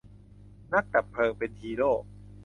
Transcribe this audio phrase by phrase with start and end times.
[0.73, 1.93] นักดับเพลิงเป็นฮีโร่